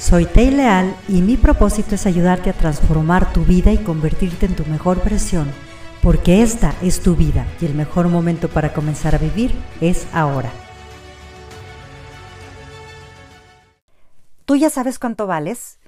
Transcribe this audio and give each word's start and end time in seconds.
Soy 0.00 0.24
Tei 0.24 0.50
Leal 0.50 0.96
y 1.08 1.20
mi 1.20 1.36
propósito 1.36 1.94
es 1.94 2.06
ayudarte 2.06 2.48
a 2.48 2.54
transformar 2.54 3.34
tu 3.34 3.44
vida 3.44 3.70
y 3.70 3.76
convertirte 3.76 4.46
en 4.46 4.56
tu 4.56 4.64
mejor 4.64 5.04
versión, 5.04 5.52
porque 6.02 6.42
esta 6.42 6.74
es 6.80 7.02
tu 7.02 7.16
vida 7.16 7.46
y 7.60 7.66
el 7.66 7.74
mejor 7.74 8.08
momento 8.08 8.48
para 8.48 8.72
comenzar 8.72 9.14
a 9.14 9.18
vivir 9.18 9.52
es 9.82 10.06
ahora. 10.14 10.50
Tú 14.46 14.56
ya 14.56 14.70
sabes 14.70 14.98
cuánto 14.98 15.26
vales 15.26 15.78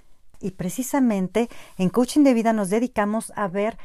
y 0.41 0.51
precisamente 0.51 1.49
en 1.79 1.89
coaching 1.89 2.23
de 2.23 2.35
vida 2.35 2.53
nos 2.53 2.69
dedicamos 2.69 3.33
a 3.35 3.49
ver 3.49 3.79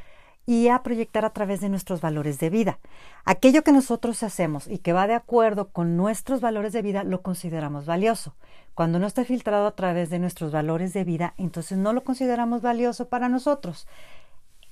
y 0.48 0.70
a 0.70 0.82
proyectar 0.82 1.26
a 1.26 1.32
través 1.32 1.60
de 1.60 1.68
nuestros 1.68 2.00
valores 2.00 2.40
de 2.40 2.50
vida. 2.50 2.80
Aquello 3.26 3.64
que 3.64 3.74
nosotros 3.74 4.24
hacemos 4.24 4.68
y 4.68 4.80
que 4.80 4.94
va 4.94 5.06
de 5.06 5.14
acuerdo 5.14 5.70
con 5.70 5.98
nuestros 5.98 6.40
valores 6.40 6.72
de 6.72 6.82
vida 6.82 7.04
lo 7.04 7.22
consideramos 7.22 7.86
valioso. 7.86 8.34
Cuando 8.74 8.98
no 8.98 9.08
está 9.08 9.26
filtrado 9.26 9.68
a 9.68 9.76
través 9.76 10.10
de 10.10 10.20
nuestros 10.20 10.54
valores 10.54 10.94
de 10.94 11.04
vida, 11.04 11.34
entonces 11.38 11.78
no 11.78 11.92
lo 11.92 12.06
consideramos 12.06 12.62
valioso 12.62 13.10
para 13.10 13.28
nosotros. 13.28 13.88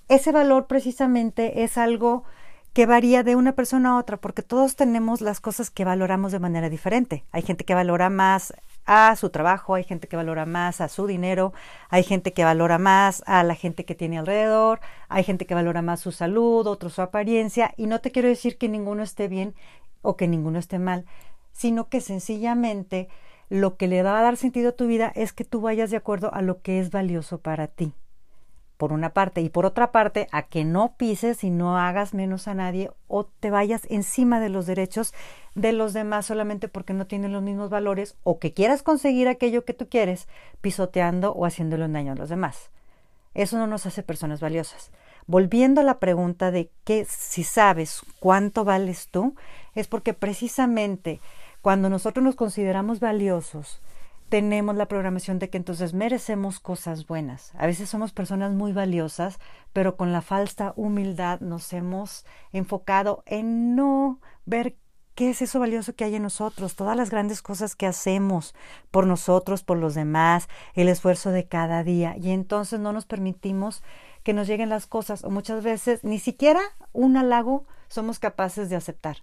Ese 0.07 0.31
valor 0.31 0.67
precisamente 0.67 1.63
es 1.63 1.77
algo 1.77 2.23
que 2.71 2.85
varía 2.85 3.23
de 3.23 3.35
una 3.35 3.53
persona 3.53 3.91
a 3.91 3.97
otra, 3.97 4.17
porque 4.17 4.43
todos 4.43 4.77
tenemos 4.77 5.19
las 5.19 5.41
cosas 5.41 5.69
que 5.69 5.83
valoramos 5.83 6.31
de 6.31 6.39
manera 6.39 6.69
diferente. 6.69 7.25
Hay 7.31 7.41
gente 7.41 7.65
que 7.65 7.73
valora 7.73 8.09
más 8.09 8.53
a 8.85 9.15
su 9.15 9.29
trabajo, 9.29 9.75
hay 9.75 9.83
gente 9.83 10.07
que 10.07 10.15
valora 10.15 10.45
más 10.45 10.81
a 10.81 10.87
su 10.87 11.07
dinero, 11.07 11.53
hay 11.89 12.03
gente 12.03 12.33
que 12.33 12.43
valora 12.43 12.77
más 12.77 13.23
a 13.25 13.43
la 13.43 13.55
gente 13.55 13.85
que 13.85 13.95
tiene 13.95 14.17
alrededor, 14.17 14.79
hay 15.09 15.23
gente 15.23 15.45
que 15.45 15.55
valora 15.55 15.81
más 15.81 15.99
su 15.99 16.11
salud, 16.11 16.67
otro 16.67 16.89
su 16.89 17.01
apariencia, 17.01 17.73
y 17.77 17.87
no 17.87 18.01
te 18.01 18.11
quiero 18.11 18.27
decir 18.27 18.57
que 18.57 18.69
ninguno 18.69 19.03
esté 19.03 19.27
bien 19.27 19.55
o 20.01 20.15
que 20.15 20.27
ninguno 20.27 20.59
esté 20.59 20.79
mal, 20.79 21.05
sino 21.51 21.89
que 21.89 22.01
sencillamente 22.01 23.09
lo 23.49 23.77
que 23.77 23.87
le 23.87 24.03
va 24.03 24.19
a 24.19 24.23
dar 24.23 24.37
sentido 24.37 24.69
a 24.69 24.75
tu 24.75 24.87
vida 24.87 25.11
es 25.15 25.33
que 25.33 25.45
tú 25.45 25.61
vayas 25.61 25.91
de 25.91 25.97
acuerdo 25.97 26.33
a 26.33 26.41
lo 26.41 26.61
que 26.61 26.79
es 26.79 26.91
valioso 26.91 27.39
para 27.39 27.67
ti 27.67 27.93
por 28.77 28.93
una 28.93 29.11
parte, 29.13 29.41
y 29.41 29.49
por 29.49 29.65
otra 29.65 29.91
parte, 29.91 30.27
a 30.31 30.43
que 30.43 30.65
no 30.65 30.95
pises 30.97 31.43
y 31.43 31.49
no 31.49 31.77
hagas 31.77 32.13
menos 32.13 32.47
a 32.47 32.53
nadie 32.53 32.91
o 33.07 33.25
te 33.25 33.51
vayas 33.51 33.83
encima 33.89 34.39
de 34.39 34.49
los 34.49 34.65
derechos 34.65 35.13
de 35.55 35.71
los 35.71 35.93
demás 35.93 36.25
solamente 36.25 36.67
porque 36.67 36.93
no 36.93 37.07
tienen 37.07 37.31
los 37.31 37.41
mismos 37.41 37.69
valores 37.69 38.17
o 38.23 38.39
que 38.39 38.53
quieras 38.53 38.83
conseguir 38.83 39.27
aquello 39.27 39.63
que 39.63 39.73
tú 39.73 39.87
quieres 39.87 40.27
pisoteando 40.61 41.31
o 41.33 41.45
haciéndole 41.45 41.85
un 41.85 41.93
daño 41.93 42.11
a 42.11 42.15
los 42.15 42.29
demás. 42.29 42.69
Eso 43.33 43.57
no 43.57 43.67
nos 43.67 43.85
hace 43.85 44.03
personas 44.03 44.39
valiosas. 44.39 44.91
Volviendo 45.27 45.81
a 45.81 45.83
la 45.83 45.99
pregunta 45.99 46.51
de 46.51 46.69
que 46.83 47.05
si 47.05 47.43
sabes 47.43 48.01
cuánto 48.19 48.63
vales 48.63 49.07
tú, 49.09 49.35
es 49.73 49.87
porque 49.87 50.13
precisamente 50.13 51.19
cuando 51.61 51.89
nosotros 51.89 52.23
nos 52.23 52.35
consideramos 52.35 52.99
valiosos, 52.99 53.81
tenemos 54.29 54.75
la 54.75 54.87
programación 54.87 55.39
de 55.39 55.49
que 55.49 55.57
entonces 55.57 55.93
merecemos 55.93 56.59
cosas 56.59 57.05
buenas. 57.05 57.51
A 57.57 57.67
veces 57.67 57.89
somos 57.89 58.11
personas 58.11 58.53
muy 58.53 58.73
valiosas, 58.73 59.39
pero 59.73 59.95
con 59.95 60.11
la 60.11 60.21
falsa 60.21 60.73
humildad 60.75 61.39
nos 61.41 61.71
hemos 61.73 62.25
enfocado 62.51 63.23
en 63.27 63.75
no 63.75 64.19
ver 64.45 64.75
qué 65.13 65.29
es 65.29 65.41
eso 65.41 65.59
valioso 65.59 65.95
que 65.95 66.03
hay 66.03 66.15
en 66.15 66.23
nosotros, 66.23 66.75
todas 66.75 66.97
las 66.97 67.09
grandes 67.09 67.41
cosas 67.41 67.75
que 67.75 67.87
hacemos 67.87 68.53
por 68.91 69.07
nosotros, 69.07 69.63
por 69.63 69.77
los 69.77 69.95
demás, 69.95 70.49
el 70.73 70.89
esfuerzo 70.89 71.31
de 71.31 71.47
cada 71.47 71.83
día. 71.83 72.15
Y 72.17 72.31
entonces 72.31 72.79
no 72.79 72.91
nos 72.91 73.05
permitimos 73.05 73.81
que 74.23 74.33
nos 74.33 74.47
lleguen 74.47 74.69
las 74.69 74.87
cosas 74.87 75.23
o 75.23 75.29
muchas 75.29 75.63
veces 75.63 76.03
ni 76.03 76.19
siquiera 76.19 76.61
un 76.91 77.15
halago 77.15 77.65
somos 77.87 78.19
capaces 78.19 78.69
de 78.69 78.75
aceptar. 78.75 79.17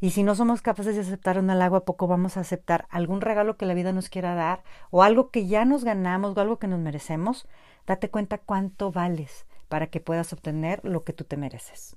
Y 0.00 0.10
si 0.10 0.22
no 0.22 0.34
somos 0.34 0.62
capaces 0.62 0.94
de 0.94 1.00
aceptar 1.00 1.38
un 1.38 1.50
halago, 1.50 1.76
¿a 1.76 1.84
poco 1.84 2.06
vamos 2.06 2.36
a 2.36 2.40
aceptar 2.40 2.86
algún 2.88 3.20
regalo 3.20 3.56
que 3.56 3.66
la 3.66 3.74
vida 3.74 3.92
nos 3.92 4.08
quiera 4.08 4.34
dar 4.34 4.62
o 4.90 5.02
algo 5.02 5.30
que 5.30 5.46
ya 5.46 5.64
nos 5.64 5.82
ganamos 5.82 6.36
o 6.36 6.40
algo 6.40 6.58
que 6.58 6.68
nos 6.68 6.78
merecemos? 6.78 7.48
Date 7.86 8.08
cuenta 8.08 8.38
cuánto 8.38 8.92
vales 8.92 9.46
para 9.68 9.88
que 9.88 10.00
puedas 10.00 10.32
obtener 10.32 10.80
lo 10.84 11.02
que 11.02 11.12
tú 11.12 11.24
te 11.24 11.36
mereces. 11.36 11.96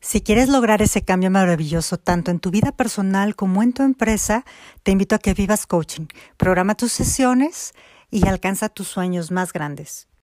Si 0.00 0.20
quieres 0.20 0.50
lograr 0.50 0.82
ese 0.82 1.02
cambio 1.02 1.30
maravilloso 1.30 1.96
tanto 1.96 2.30
en 2.30 2.38
tu 2.38 2.50
vida 2.50 2.72
personal 2.72 3.34
como 3.34 3.62
en 3.62 3.72
tu 3.72 3.82
empresa, 3.82 4.44
te 4.82 4.92
invito 4.92 5.14
a 5.14 5.18
que 5.18 5.32
vivas 5.32 5.66
coaching. 5.66 6.06
Programa 6.36 6.74
tus 6.74 6.92
sesiones 6.92 7.72
y 8.10 8.28
alcanza 8.28 8.68
tus 8.68 8.88
sueños 8.88 9.30
más 9.30 9.54
grandes. 9.54 10.06